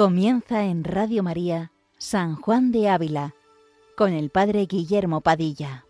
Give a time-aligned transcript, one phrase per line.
[0.00, 3.34] Comienza en Radio María San Juan de Ávila
[3.98, 5.84] con el Padre Guillermo Padilla.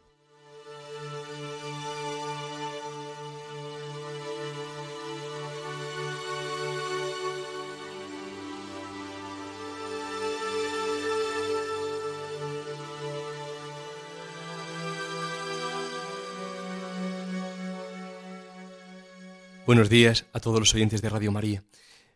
[19.64, 21.62] Buenos días a todos los oyentes de Radio María.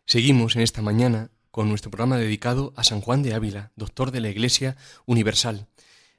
[0.05, 4.19] Seguimos en esta mañana con nuestro programa dedicado a San Juan de Ávila, doctor de
[4.19, 5.67] la Iglesia Universal.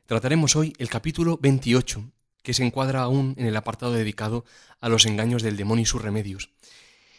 [0.07, 2.11] Trataremos hoy el capítulo 28,
[2.43, 4.47] que se encuadra aún en el apartado dedicado
[4.81, 6.49] a los engaños del demonio y sus remedios.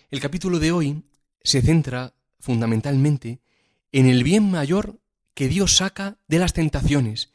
[0.10, 1.04] El capítulo de hoy
[1.44, 3.40] se centra fundamentalmente
[3.92, 4.98] en el bien mayor
[5.36, 7.30] que Dios saca de las tentaciones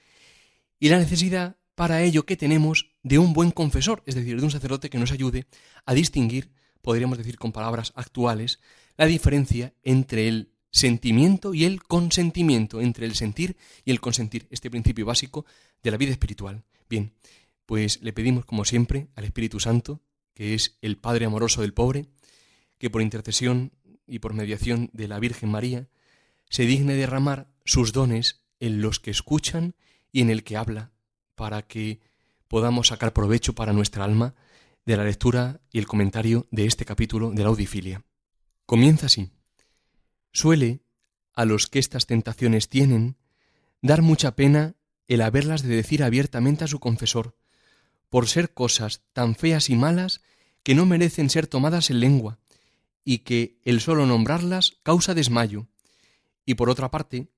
[0.80, 4.50] y la necesidad para ello que tenemos de un buen confesor, es decir, de un
[4.50, 5.46] sacerdote que nos ayude
[5.86, 8.58] a distinguir, podríamos decir con palabras actuales,
[8.96, 14.70] la diferencia entre el sentimiento y el consentimiento, entre el sentir y el consentir, este
[14.70, 15.44] principio básico
[15.82, 16.64] de la vida espiritual.
[16.88, 17.12] Bien,
[17.66, 20.00] pues le pedimos como siempre al Espíritu Santo,
[20.34, 22.06] que es el Padre amoroso del pobre,
[22.78, 23.72] que por intercesión
[24.06, 25.88] y por mediación de la Virgen María,
[26.50, 29.74] se digne derramar sus dones en los que escuchan
[30.10, 30.90] y en el que habla,
[31.34, 32.00] para que
[32.48, 34.34] podamos sacar provecho para nuestra alma
[34.84, 38.02] de la lectura y el comentario de este capítulo de la Audifilia.
[38.66, 39.30] Comienza así.
[40.32, 40.82] Suele,
[41.34, 43.16] a los que estas tentaciones tienen,
[43.82, 44.76] dar mucha pena
[45.08, 47.36] el haberlas de decir abiertamente a su confesor,
[48.08, 50.22] por ser cosas tan feas y malas
[50.62, 52.38] que no merecen ser tomadas en lengua,
[53.04, 55.68] y que el solo nombrarlas causa desmayo.
[56.46, 57.28] Y por otra parte,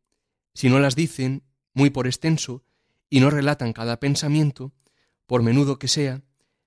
[0.53, 1.43] si no las dicen
[1.73, 2.65] muy por extenso
[3.11, 4.73] y no relatan cada pensamiento,
[5.27, 6.23] por menudo que sea,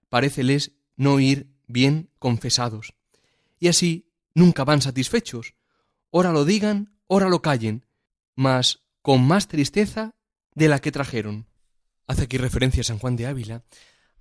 [0.09, 2.95] paréceles no ir bien confesados.
[3.59, 5.53] Y así nunca van satisfechos,
[6.09, 7.85] ora lo digan, ora lo callen,
[8.35, 10.15] mas con más tristeza
[10.53, 11.47] de la que trajeron.
[12.07, 13.63] Hace aquí referencia San Juan de Ávila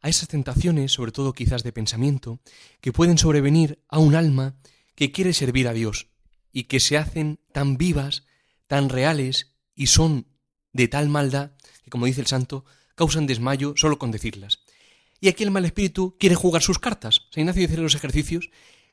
[0.00, 2.40] a esas tentaciones, sobre todo quizás de pensamiento,
[2.80, 4.56] que pueden sobrevenir a un alma
[4.94, 6.08] que quiere servir a Dios
[6.52, 8.24] y que se hacen tan vivas,
[8.66, 10.26] tan reales y son
[10.72, 12.64] de tal maldad que, como dice el santo,
[12.94, 14.60] causan desmayo solo con decirlas.
[15.20, 17.22] Y aquí el mal espíritu quiere jugar sus cartas.
[17.30, 18.50] San Ignacio dice en los ejercicios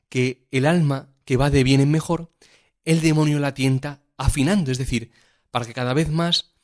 [0.08, 2.30] que el alma que va de bien en mejor
[2.84, 5.10] el demonio la tienta afinando, es decir,
[5.50, 6.54] para que cada vez más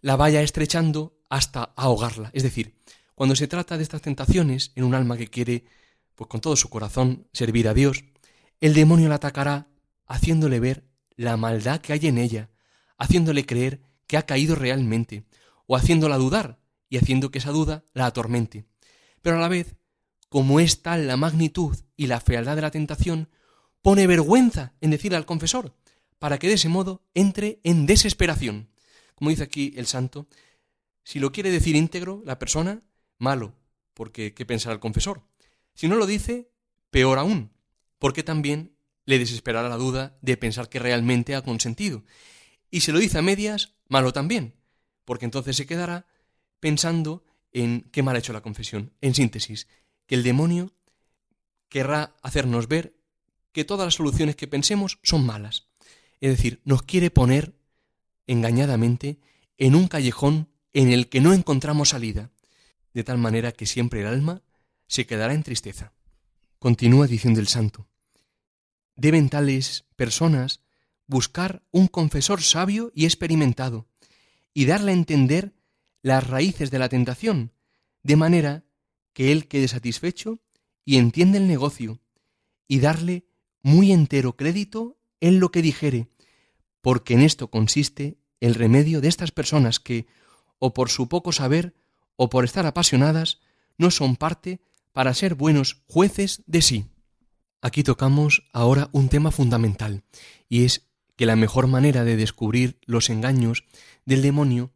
[0.00, 2.30] la vaya estrechando hasta ahogarla.
[2.32, 2.74] Es decir,
[3.14, 5.64] cuando se trata de estas tentaciones en un alma que quiere,
[6.14, 8.04] pues con todo su corazón, servir a Dios,
[8.60, 9.68] el demonio la atacará
[10.06, 10.84] haciéndole ver
[11.16, 12.50] la maldad que hay en ella,
[12.98, 15.24] haciéndole creer que ha caído realmente,
[15.66, 18.64] o haciéndola dudar y haciendo que esa duda la atormente.
[19.22, 19.76] Pero a la vez,
[20.28, 23.28] como es tal la magnitud y la fealdad de la tentación,
[23.82, 25.74] pone vergüenza en decir al confesor,
[26.18, 28.68] para que de ese modo entre en desesperación.
[29.14, 30.28] Como dice aquí el santo,
[31.04, 32.82] si lo quiere decir íntegro la persona,
[33.18, 33.54] malo,
[33.94, 35.22] porque ¿qué pensará el confesor?
[35.74, 36.50] Si no lo dice,
[36.90, 37.52] peor aún,
[37.98, 38.76] porque también
[39.06, 42.04] le desesperará la duda de pensar que realmente ha consentido.
[42.70, 44.54] Y si lo dice a medias, malo también,
[45.04, 46.06] porque entonces se quedará
[46.60, 48.92] pensando en qué mal ha hecho la confesión.
[49.00, 49.66] En síntesis,
[50.06, 50.72] que el demonio
[51.68, 52.94] querrá hacernos ver
[53.52, 55.68] que todas las soluciones que pensemos son malas.
[56.20, 57.54] Es decir, nos quiere poner
[58.26, 59.18] engañadamente
[59.58, 62.30] en un callejón en el que no encontramos salida,
[62.94, 64.42] de tal manera que siempre el alma
[64.86, 65.92] se quedará en tristeza.
[66.58, 67.88] Continúa diciendo el santo.
[68.96, 70.60] Deben tales personas
[71.06, 73.88] buscar un confesor sabio y experimentado,
[74.54, 75.54] y darle a entender
[76.02, 77.52] las raíces de la tentación,
[78.02, 78.64] de manera
[79.12, 80.40] que él quede satisfecho
[80.84, 82.00] y entienda el negocio,
[82.68, 83.26] y darle
[83.62, 86.08] muy entero crédito en lo que dijere,
[86.80, 90.06] porque en esto consiste el remedio de estas personas que,
[90.58, 91.74] o por su poco saber,
[92.16, 93.40] o por estar apasionadas,
[93.78, 94.60] no son parte
[94.92, 96.86] para ser buenos jueces de sí.
[97.60, 100.04] Aquí tocamos ahora un tema fundamental,
[100.48, 100.86] y es
[101.16, 103.64] que la mejor manera de descubrir los engaños
[104.06, 104.72] del demonio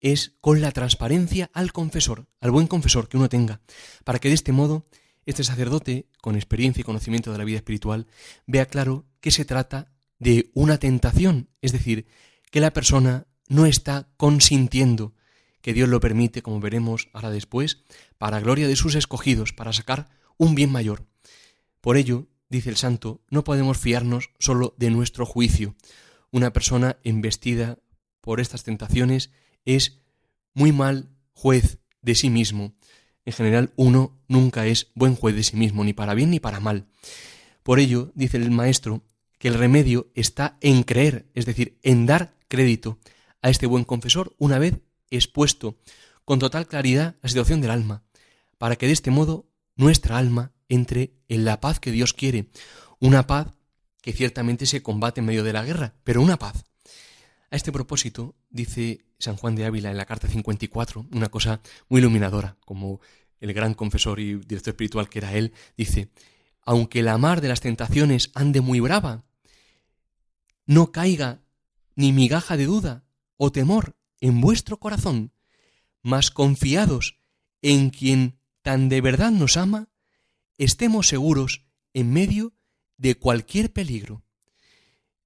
[0.00, 3.60] es con la transparencia al confesor, al buen confesor que uno tenga,
[4.02, 4.86] para que de este modo
[5.26, 8.06] este sacerdote, con experiencia y conocimiento de la vida espiritual,
[8.46, 12.06] vea claro que se trata de una tentación, es decir,
[12.50, 15.14] que la persona no está consintiendo,
[15.60, 17.82] que Dios lo permite, como veremos ahora después,
[18.18, 21.06] para gloria de sus escogidos, para sacar un bien mayor.
[21.80, 25.74] Por ello, dice el santo, no podemos fiarnos solo de nuestro juicio.
[26.30, 27.78] Una persona embestida
[28.20, 29.30] por estas tentaciones
[29.64, 30.00] es
[30.54, 32.74] muy mal juez de sí mismo,
[33.24, 36.60] en general, uno nunca es buen juez de sí mismo, ni para bien ni para
[36.60, 36.86] mal.
[37.62, 39.02] Por ello, dice el maestro,
[39.38, 42.98] que el remedio está en creer, es decir, en dar crédito
[43.40, 44.78] a este buen confesor una vez
[45.10, 45.76] expuesto
[46.24, 48.04] con total claridad la situación del alma,
[48.58, 52.50] para que de este modo nuestra alma entre en la paz que Dios quiere,
[52.98, 53.48] una paz
[54.00, 56.64] que ciertamente se combate en medio de la guerra, pero una paz.
[57.50, 62.00] A este propósito, dice San Juan de Ávila en la carta 54, una cosa muy
[62.00, 63.00] iluminadora, como
[63.38, 66.08] el gran confesor y director espiritual que era él, dice,
[66.60, 69.22] aunque la mar de las tentaciones ande muy brava,
[70.66, 71.40] no caiga
[71.94, 73.04] ni migaja de duda
[73.36, 75.30] o temor en vuestro corazón,
[76.02, 77.20] mas confiados
[77.62, 79.88] en quien tan de verdad nos ama,
[80.58, 81.64] estemos seguros
[81.94, 82.54] en medio
[82.96, 84.24] de cualquier peligro.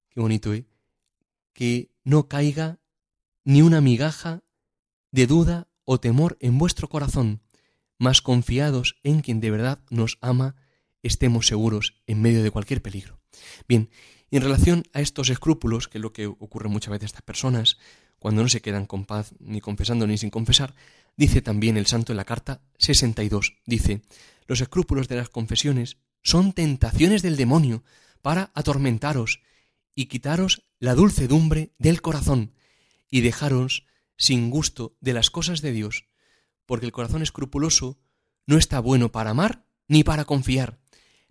[0.09, 0.67] Qué bonito, ¿eh?
[1.53, 2.77] Que no caiga
[3.47, 4.43] ni una migaja
[5.09, 7.41] de duda o temor en vuestro corazón,
[7.97, 10.57] mas confiados en quien de verdad nos ama,
[11.01, 13.21] estemos seguros en medio de cualquier peligro.
[13.65, 13.89] Bien,
[14.31, 17.77] en relación a estos escrúpulos, que es lo que ocurre muchas veces a estas personas,
[18.19, 20.75] cuando no se quedan con paz ni confesando ni sin confesar,
[21.15, 24.01] dice también el santo en la carta 62, dice,
[24.47, 27.85] los escrúpulos de las confesiones son tentaciones del demonio
[28.21, 29.39] para atormentaros
[29.95, 32.51] y quitaros la dulcedumbre del corazón
[33.09, 33.85] y dejaros
[34.17, 36.05] sin gusto de las cosas de Dios,
[36.65, 37.99] porque el corazón escrupuloso
[38.45, 40.79] no está bueno para amar ni para confiar,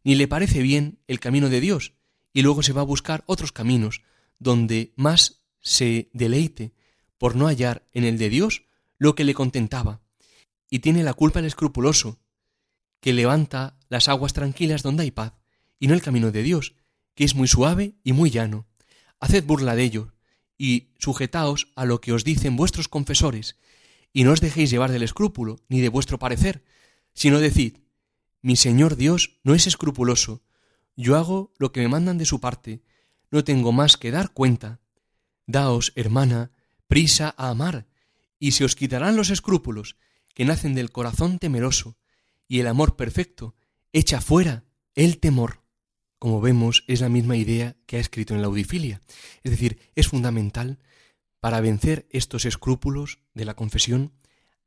[0.05, 1.95] ni le parece bien el camino de Dios,
[2.33, 4.03] y luego se va a buscar otros caminos
[4.39, 6.75] donde más se deleite
[7.19, 8.65] por no hallar en el de Dios
[8.99, 10.01] lo que le contentaba,
[10.71, 12.19] y tiene la culpa el escrupuloso,
[13.01, 15.35] que levanta las aguas tranquilas donde hay paz,
[15.79, 16.75] y no el camino de Dios,
[17.15, 18.67] que es muy suave y muy llano.
[19.21, 20.13] Haced burla de ello,
[20.59, 23.57] y sujetaos a lo que os dicen vuestros confesores,
[24.13, 26.65] y no os dejéis llevar del escrúpulo, ni de vuestro parecer,
[27.13, 27.79] sino decid,
[28.43, 30.43] mi Señor Dios no es escrupuloso,
[30.97, 32.83] yo hago lo que me mandan de su parte,
[33.31, 34.81] no tengo más que dar cuenta.
[35.47, 36.53] Daos, hermana,
[36.89, 37.87] prisa a amar,
[38.39, 39.97] y se os quitarán los escrúpulos
[40.35, 41.97] que nacen del corazón temeroso,
[42.49, 43.55] y el amor perfecto
[43.93, 44.65] echa fuera
[44.95, 45.66] el temor.
[46.19, 49.01] Como vemos, es la misma idea que ha escrito en la Audifilia.
[49.43, 50.79] Es decir, es fundamental
[51.41, 54.13] para vencer estos escrúpulos de la confesión,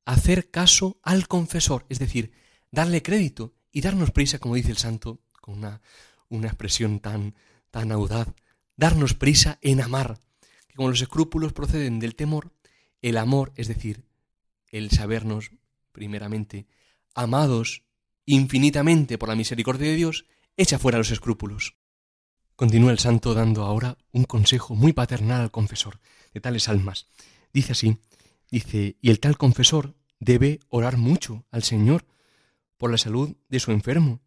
[0.06, 2.32] hacer caso al confesor, es decir,
[2.72, 5.82] darle crédito y darnos prisa, como dice el santo, con una,
[6.30, 7.36] una expresión tan,
[7.72, 8.28] tan audaz,
[8.76, 10.20] darnos prisa en amar,
[10.68, 12.52] que como los escrúpulos proceden del temor,
[13.02, 14.06] el amor, es decir,
[14.72, 15.52] el sabernos,
[15.92, 16.68] primeramente,
[17.14, 17.84] amados
[18.26, 20.26] infinitamente por la misericordia de Dios,
[20.62, 21.78] echa fuera los escrúpulos.
[22.58, 26.02] Continúa el santo dando ahora un consejo muy paternal al confesor
[26.34, 27.08] de tales almas.
[27.54, 27.98] Dice así,
[28.52, 32.06] dice, y el tal confesor debe orar mucho al Señor
[32.78, 34.20] por la salud de su enfermo,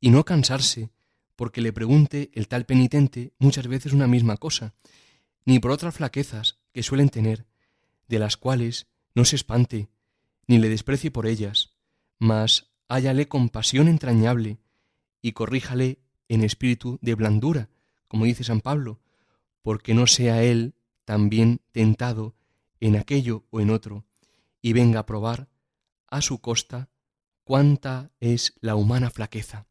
[0.00, 0.90] y no cansarse,
[1.34, 4.74] porque le pregunte el tal penitente muchas veces una misma cosa,
[5.46, 7.46] ni por otras flaquezas que suelen tener,
[8.06, 9.88] de las cuales no se espante,
[10.46, 11.70] ni le desprecie por ellas,
[12.18, 14.58] mas háyale compasión entrañable,
[15.22, 17.68] y corríjale en espíritu de blandura,
[18.08, 19.00] como dice San Pablo,
[19.62, 20.74] porque no sea él
[21.04, 22.34] también tentado
[22.80, 24.04] en aquello o en otro,
[24.62, 25.48] y venga a probar
[26.08, 26.88] a su costa
[27.44, 29.66] cuánta es la humana flaqueza.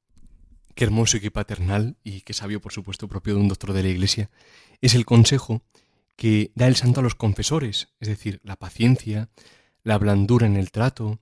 [0.76, 3.84] Qué hermoso y qué paternal, y qué sabio, por supuesto, propio de un doctor de
[3.84, 4.30] la Iglesia,
[4.82, 5.62] es el consejo
[6.16, 9.30] que da el santo a los confesores, es decir, la paciencia,
[9.84, 11.20] la blandura en el trato,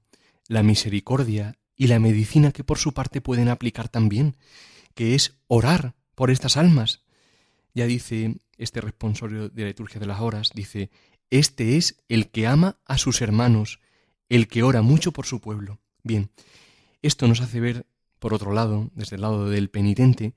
[0.48, 4.36] la misericordia y la medicina que por su parte pueden aplicar también,
[4.96, 7.04] que es orar por estas almas.
[7.74, 10.90] Ya dice este responsorio de la liturgia de las horas, dice,
[11.30, 13.80] este es el que ama a sus hermanos,
[14.28, 15.80] el que ora mucho por su pueblo.
[16.04, 16.32] Bien,
[17.04, 17.86] esto nos hace ver,
[18.18, 20.34] por otro lado, desde el lado del penitente,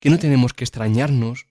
[0.00, 1.46] que no tenemos que extrañarnos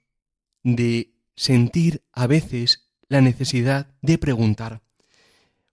[0.64, 4.82] de sentir a veces la necesidad de preguntar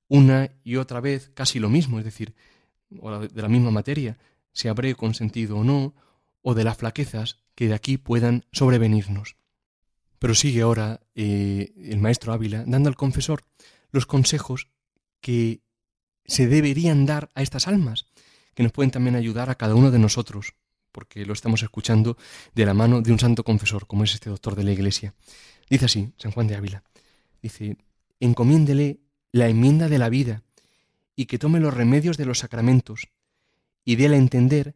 [0.09, 2.35] una y otra vez casi lo mismo, es decir,
[2.99, 4.19] o de la misma materia,
[4.53, 5.95] si habré consentido o no,
[6.43, 9.37] o de las flaquezas que de aquí puedan sobrevenirnos.
[10.19, 13.45] Pero sigue ahora eh, el maestro Ávila dando al confesor
[13.91, 14.69] los consejos
[15.21, 15.61] que
[16.27, 18.07] se deberían dar a estas almas,
[18.55, 20.55] que nos pueden también ayudar a cada uno de nosotros,
[20.93, 22.17] porque lo estamos escuchando
[22.55, 25.15] de la mano de un santo confesor, como es este doctor de la Iglesia.
[25.69, 26.83] Dice así, San Juan de Ávila,
[27.43, 27.77] dice,
[28.19, 29.01] encomiéndele
[29.33, 30.43] la enmienda de la vida
[31.21, 33.11] y que tome los remedios de los sacramentos,
[33.85, 34.75] y déle a entender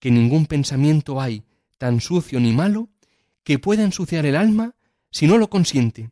[0.00, 1.44] que ningún pensamiento hay
[1.78, 2.88] tan sucio ni malo
[3.44, 4.74] que pueda ensuciar el alma
[5.12, 6.10] si no lo consiente,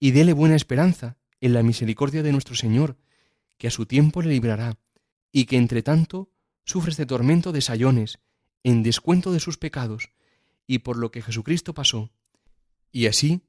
[0.00, 2.96] y déle buena esperanza en la misericordia de nuestro Señor,
[3.58, 4.76] que a su tiempo le librará,
[5.30, 6.28] y que entre tanto
[6.64, 8.18] sufre este tormento de sayones,
[8.64, 10.10] en descuento de sus pecados,
[10.66, 12.10] y por lo que Jesucristo pasó.
[12.90, 13.42] Y así,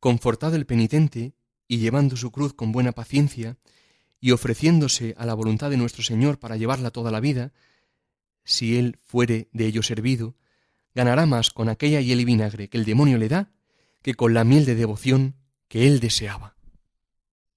[0.00, 1.32] confortado el penitente,
[1.66, 3.56] y llevando su cruz con buena paciencia,
[4.20, 7.52] y ofreciéndose a la voluntad de nuestro Señor para llevarla toda la vida,
[8.44, 10.36] si él fuere de ello servido,
[10.94, 13.52] ganará más con aquella hiel y vinagre que el demonio le da
[14.02, 15.36] que con la miel de devoción
[15.68, 16.56] que él deseaba.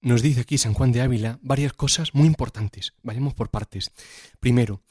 [0.00, 2.92] Nos dice aquí San Juan de Ávila varias cosas muy importantes.
[3.02, 3.92] Vayamos por partes.
[4.40, 4.82] Primero,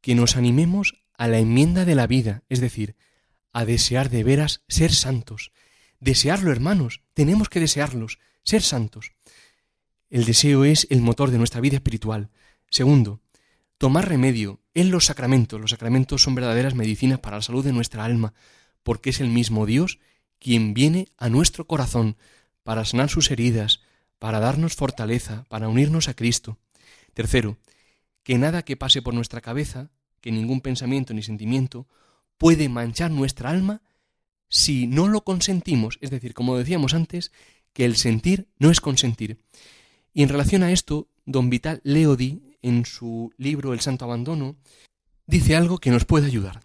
[0.00, 2.96] que nos animemos a la enmienda de la vida, es decir,
[3.52, 5.52] a desear de veras ser santos.
[6.00, 9.12] Desearlo, hermanos, tenemos que desearlos, ser santos.
[10.12, 12.28] El deseo es el motor de nuestra vida espiritual.
[12.68, 13.22] Segundo,
[13.78, 15.58] tomar remedio en los sacramentos.
[15.58, 18.34] Los sacramentos son verdaderas medicinas para la salud de nuestra alma,
[18.82, 20.00] porque es el mismo Dios
[20.38, 22.18] quien viene a nuestro corazón
[22.62, 23.80] para sanar sus heridas,
[24.18, 26.58] para darnos fortaleza, para unirnos a Cristo.
[27.14, 27.56] Tercero,
[28.22, 29.88] que nada que pase por nuestra cabeza,
[30.20, 31.88] que ningún pensamiento ni sentimiento,
[32.36, 33.80] puede manchar nuestra alma
[34.50, 35.96] si no lo consentimos.
[36.02, 37.32] Es decir, como decíamos antes,
[37.72, 39.38] que el sentir no es consentir.
[40.14, 44.56] Y en relación a esto, don Vital Leodi, en su libro El Santo Abandono,
[45.26, 46.60] dice algo que nos puede ayudar.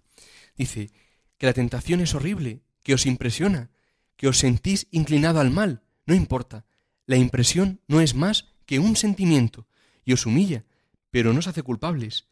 [0.57, 0.91] Dice
[1.37, 3.69] que la tentación es horrible, que os impresiona,
[4.15, 5.81] que os sentís inclinado al mal.
[6.05, 6.65] No importa,
[7.05, 9.67] la impresión no es más que un sentimiento
[10.03, 10.65] y os humilla,
[11.11, 12.27] pero no os hace culpables.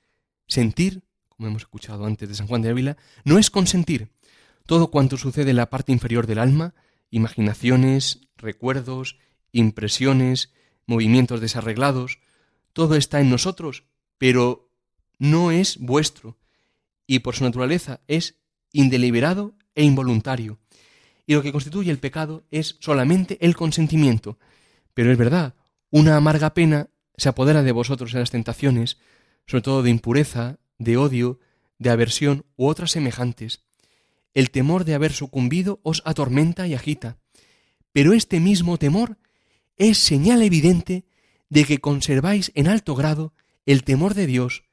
[0.47, 4.09] Sentir, como hemos escuchado antes de San Juan de Ávila, no es consentir.
[4.65, 6.73] Todo cuanto sucede en la parte inferior del alma,
[7.09, 9.17] imaginaciones, recuerdos,
[9.51, 10.51] impresiones,
[10.85, 12.19] movimientos desarreglados,
[12.73, 13.83] todo está en nosotros,
[14.17, 14.69] pero
[15.17, 16.37] no es vuestro,
[17.07, 18.35] y por su naturaleza es
[18.71, 20.59] indeliberado e involuntario.
[21.25, 24.37] Y lo que constituye el pecado es solamente el consentimiento,
[24.93, 25.55] pero es verdad,
[25.89, 28.97] una amarga pena se apodera de vosotros en las tentaciones,
[29.47, 31.39] sobre todo de impureza, de odio,
[31.79, 33.61] de aversión u otras semejantes.
[34.33, 37.17] El temor de haber sucumbido os atormenta y agita.
[37.93, 39.17] Pero este mismo temor
[39.77, 41.05] es señal evidente
[41.49, 43.33] de que conserváis en alto grado
[43.65, 44.63] el temor de Dios,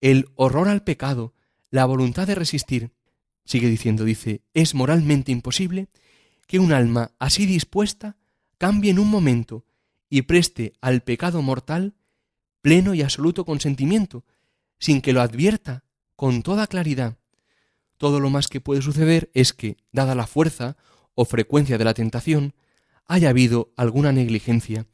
[0.00, 1.34] el horror al pecado,
[1.70, 2.92] la voluntad de resistir.
[3.44, 5.88] Sigue diciendo, dice, es moralmente imposible
[6.46, 8.16] que un alma así dispuesta
[8.58, 9.64] cambie en un momento
[10.10, 11.94] y preste al pecado mortal
[12.60, 14.24] pleno y absoluto consentimiento,
[14.78, 15.84] sin que lo advierta
[16.16, 17.16] con toda claridad.
[17.96, 20.76] Todo lo más que puede suceder es que, dada la fuerza
[21.14, 22.54] o frecuencia de la tentación,
[23.08, 24.86] haya habido alguna negligencia,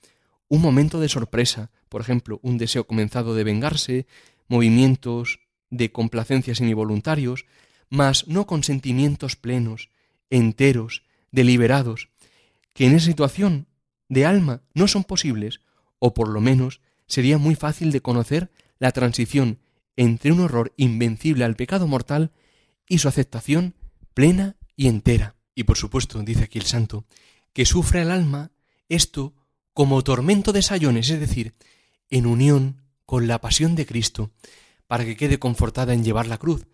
[0.49, 4.07] un momento de sorpresa, por ejemplo, un deseo comenzado de vengarse,
[4.49, 5.41] movimientos
[5.71, 7.45] de complacencia semivoluntarios,
[7.91, 9.91] mas no consentimientos plenos,
[10.31, 11.03] enteros,
[11.33, 12.09] deliberados,
[12.73, 13.67] que en esa situación
[14.09, 15.61] de alma no son posibles,
[15.99, 19.59] o por lo menos sería muy fácil de conocer la transición
[19.97, 22.33] entre un horror invencible al pecado mortal
[22.89, 23.75] y su aceptación
[24.13, 25.37] plena y entera.
[25.55, 27.05] Y por supuesto, dice aquí el santo,
[27.55, 28.51] que sufre el alma
[28.91, 29.35] esto
[29.73, 31.55] como tormento de sayones, es decir,
[32.11, 34.31] en unión con la pasión de Cristo,
[34.87, 36.67] para que quede confortada en llevar la cruz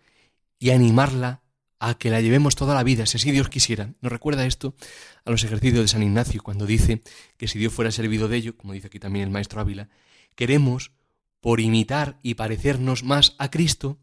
[0.59, 1.41] y animarla
[1.79, 3.93] a que la llevemos toda la vida, si así Dios quisiera.
[4.01, 4.75] Nos recuerda esto
[5.25, 7.01] a los ejercicios de San Ignacio, cuando dice
[7.37, 9.89] que si Dios fuera servido de ello, como dice aquí también el maestro Ávila,
[10.35, 10.91] queremos,
[11.39, 13.99] por imitar y parecernos más a Cristo,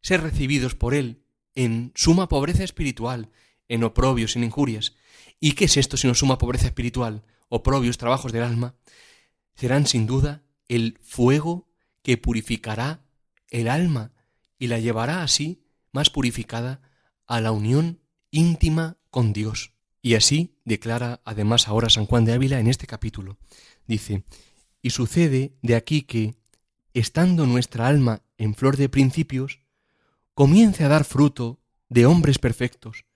[0.00, 1.22] ser recibidos por Él
[1.54, 3.30] en suma pobreza espiritual,
[3.72, 4.94] en oprobios, en injurias.
[5.40, 8.74] ¿Y qué es esto sino suma pobreza espiritual, oprobios, trabajos del alma?
[9.54, 11.68] Serán sin duda el fuego
[12.02, 13.02] que purificará
[13.48, 14.12] el alma
[14.58, 16.82] y la llevará así más purificada
[17.26, 18.00] a la unión
[18.30, 19.72] íntima con Dios.
[20.02, 23.38] Y así declara además ahora San Juan de Ávila en este capítulo.
[23.86, 24.24] Dice,
[24.82, 26.34] y sucede de aquí que,
[26.92, 29.60] estando nuestra alma en flor de principios,
[30.34, 33.06] comience a dar fruto de hombres perfectos,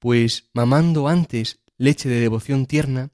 [0.00, 3.10] pues mamando antes leche de devoción tierna,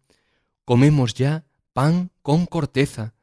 [0.64, 3.14] comemos ya pan con corteza,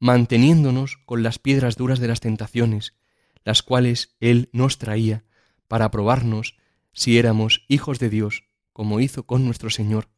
[0.00, 2.94] manteniéndonos con las piedras duras de las tentaciones,
[3.44, 5.24] las cuales Él nos traía,
[5.68, 6.56] para probarnos
[6.92, 10.08] si éramos hijos de Dios, como hizo con nuestro Señor,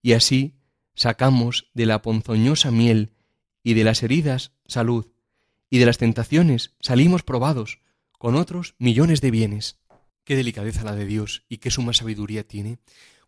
[0.00, 0.56] y así
[0.94, 3.12] sacamos de la ponzoñosa miel
[3.62, 5.06] y de las heridas salud,
[5.70, 7.80] y de las tentaciones salimos probados
[8.18, 9.81] con otros millones de bienes.
[10.24, 12.78] Qué delicadeza la de Dios y qué suma sabiduría tiene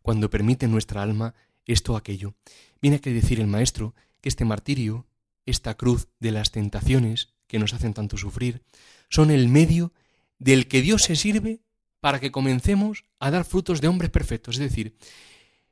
[0.02, 1.34] cuando permite en nuestra alma
[1.66, 2.34] esto o aquello.
[2.80, 5.06] Viene a decir el Maestro que este martirio,
[5.46, 8.62] esta cruz de las tentaciones que nos hacen tanto sufrir,
[9.08, 9.92] son el medio
[10.38, 11.60] del que Dios se sirve
[12.00, 14.56] para que comencemos a dar frutos de hombres perfectos.
[14.56, 14.96] Es decir,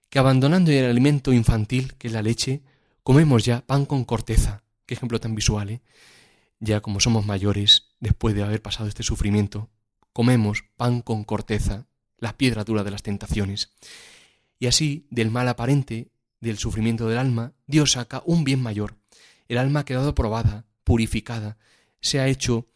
[0.09, 2.63] que abandonando el alimento infantil, que es la leche,
[3.03, 4.63] comemos ya pan con corteza.
[4.87, 5.83] Qué ejemplo tan visual, ¿eh?
[6.59, 9.69] Ya como somos mayores, después de haber pasado este sufrimiento,
[10.13, 11.87] comemos pan con corteza,
[12.19, 13.71] la piedra dura de las tentaciones.
[14.59, 18.97] Y así, del mal aparente, del sufrimiento del alma, Dios saca un bien mayor.
[19.49, 21.57] El alma ha quedado probada, purificada,
[22.01, 22.67] se ha hecho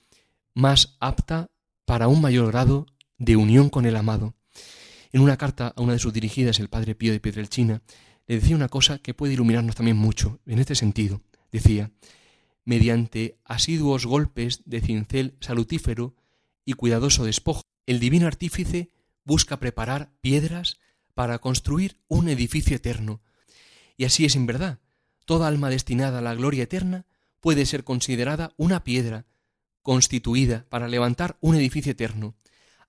[0.54, 1.50] más apta
[1.84, 2.86] para un mayor grado
[3.18, 4.34] de unión con el amado.
[5.12, 7.82] En una carta a una de sus dirigidas, el padre Pío de Pietrelchina,
[8.26, 11.22] le decía una cosa que puede iluminarnos también mucho en este sentido.
[11.52, 11.90] Decía,
[12.64, 16.14] mediante asiduos golpes de cincel salutífero
[16.66, 18.90] y cuidadoso despojo, el divino artífice
[19.24, 20.78] busca preparar piedras
[21.14, 23.22] para construir un edificio eterno.
[23.96, 24.80] Y así es en verdad.
[25.24, 27.06] Toda alma destinada a la gloria eterna
[27.40, 29.24] puede ser considerada una piedra
[29.82, 32.36] constituida para levantar un edificio eterno.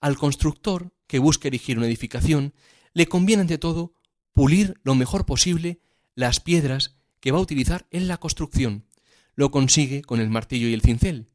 [0.01, 2.53] Al constructor que busca erigir una edificación,
[2.93, 3.93] le conviene ante todo
[4.33, 5.79] pulir lo mejor posible
[6.15, 8.85] las piedras que va a utilizar en la construcción.
[9.35, 11.29] Lo consigue con el martillo y el cincel.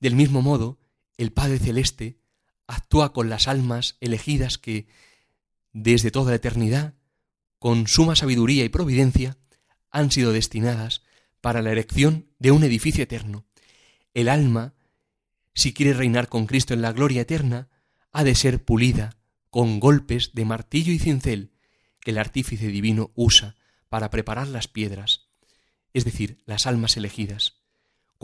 [0.00, 0.78] Del mismo modo,
[1.16, 2.18] el Padre Celeste
[2.66, 4.86] actúa con las almas elegidas que,
[5.72, 6.94] desde toda la eternidad,
[7.58, 9.36] con suma sabiduría y providencia,
[9.90, 11.02] han sido destinadas
[11.40, 13.44] para la erección de un edificio eterno.
[14.12, 14.74] El alma,
[15.54, 17.68] si quiere reinar con Cristo en la gloria eterna,
[18.12, 19.16] ha de ser pulida
[19.50, 21.52] con golpes de martillo y cincel
[22.00, 23.56] que el artífice divino usa
[23.88, 25.28] para preparar las piedras,
[25.92, 27.63] es decir, las almas elegidas.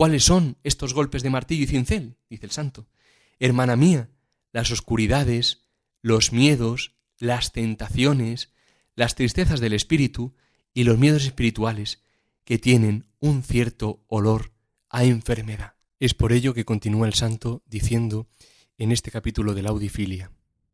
[0.01, 2.17] ¿Cuáles son estos golpes de martillo y cincel?
[2.27, 2.87] dice el santo.
[3.37, 4.09] Hermana mía,
[4.51, 5.61] las oscuridades,
[6.01, 8.51] los miedos, las tentaciones,
[8.95, 10.33] las tristezas del espíritu
[10.73, 12.01] y los miedos espirituales
[12.45, 14.53] que tienen un cierto olor
[14.89, 15.75] a enfermedad.
[15.99, 18.27] Es por ello que continúa el santo diciendo
[18.79, 20.31] en este capítulo de la audifilia,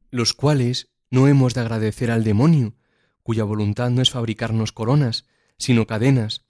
[0.10, 2.78] los cuales no hemos de agradecer al demonio,
[3.24, 5.26] cuya voluntad no es fabricarnos coronas,
[5.58, 6.46] sino cadenas,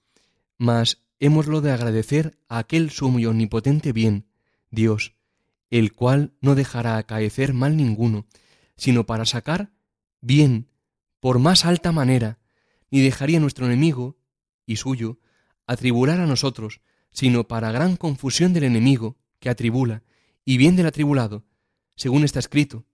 [0.60, 4.26] mas hémoslo de agradecer a aquel sumo y omnipotente bien,
[4.72, 5.16] Dios,
[5.70, 8.26] el cual no dejará acaecer mal ninguno,
[8.76, 9.72] sino para sacar
[10.22, 10.70] bien
[11.20, 12.40] por más alta manera,
[12.92, 14.18] ni dejaría nuestro enemigo
[14.66, 15.20] y suyo
[15.66, 20.04] atribular a nosotros, sino para gran confusión del enemigo que atribula,
[20.46, 21.44] y bien del atribulado,
[21.96, 22.86] según está escrito,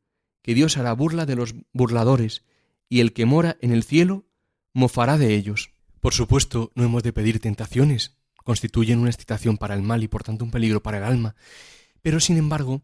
[0.42, 2.44] que Dios hará burla de los burladores,
[2.90, 4.26] y el que mora en el cielo
[4.74, 5.73] mofará de ellos.
[6.04, 10.22] Por supuesto, no hemos de pedir tentaciones, constituyen una excitación para el mal y por
[10.22, 11.34] tanto un peligro para el alma,
[12.02, 12.82] pero sin embargo,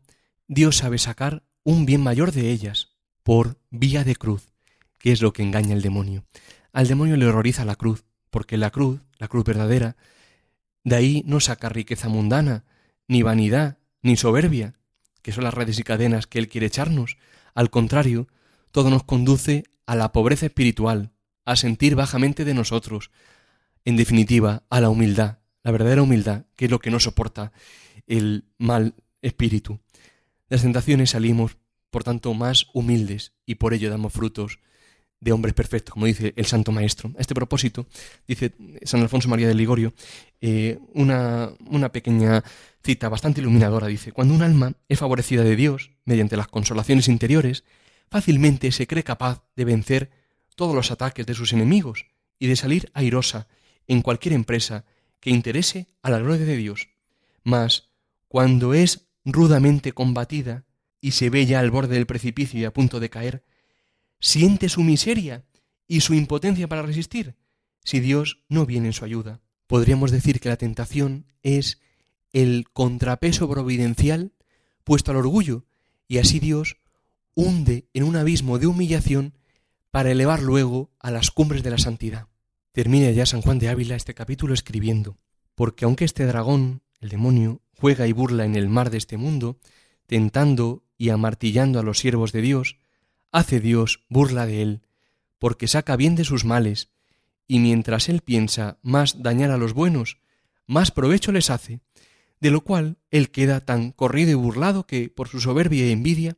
[0.47, 4.53] Dios sabe sacar un bien mayor de ellas, por vía de cruz,
[4.97, 6.23] que es lo que engaña al demonio.
[6.71, 9.97] Al demonio le horroriza la cruz, porque la cruz, la cruz verdadera,
[10.85, 12.63] de ahí no saca riqueza mundana,
[13.09, 14.75] ni vanidad, ni soberbia,
[15.21, 17.17] que son las redes y cadenas que Él quiere echarnos.
[17.53, 18.29] Al contrario,
[18.71, 21.11] todo nos conduce a la pobreza espiritual,
[21.45, 23.11] a sentir bajamente de nosotros,
[23.85, 27.51] en definitiva, a la humildad, la verdadera humildad, que es lo que no soporta
[28.07, 29.79] el mal espíritu.
[30.49, 31.57] De las tentaciones salimos,
[31.89, 34.59] por tanto, más humildes y por ello damos frutos
[35.21, 37.11] de hombres perfectos, como dice el Santo Maestro.
[37.17, 37.87] A este propósito,
[38.27, 39.93] dice San Alfonso María de Ligorio,
[40.41, 42.43] eh, una, una pequeña
[42.83, 43.87] cita bastante iluminadora.
[43.87, 47.63] Dice, cuando un alma es favorecida de Dios, mediante las consolaciones interiores,
[48.09, 50.09] fácilmente se cree capaz de vencer
[50.59, 53.47] todos los ataques de sus enemigos y de salir airosa
[53.87, 54.83] en cualquier empresa
[55.21, 56.89] que interese a la gloria de Dios.
[57.45, 57.93] Mas,
[58.27, 60.65] cuando es rudamente combatida
[60.99, 63.45] y se ve ya al borde del precipicio y a punto de caer,
[64.19, 65.45] siente su miseria
[65.87, 67.37] y su impotencia para resistir,
[67.85, 69.39] si Dios no viene en su ayuda.
[69.65, 71.79] Podríamos decir que la tentación es
[72.33, 74.33] el contrapeso providencial
[74.83, 75.63] puesto al orgullo,
[76.05, 76.75] y así Dios
[77.33, 79.38] hunde en un abismo de humillación
[79.91, 82.27] para elevar luego a las cumbres de la santidad.
[82.71, 85.17] Termina ya San Juan de Ávila este capítulo escribiendo,
[85.55, 89.59] porque aunque este dragón, el demonio, juega y burla en el mar de este mundo,
[90.05, 92.77] tentando y amartillando a los siervos de Dios,
[93.31, 94.81] hace Dios burla de él,
[95.39, 96.89] porque saca bien de sus males,
[97.47, 100.19] y mientras él piensa más dañar a los buenos,
[100.67, 101.79] más provecho les hace,
[102.39, 106.37] de lo cual él queda tan corrido y burlado que, por su soberbia y envidia,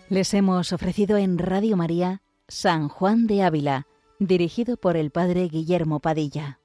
[0.08, 3.86] Les hemos ofrecido en Radio María San Juan de Ávila
[4.26, 6.61] dirigido por el padre Guillermo Padilla.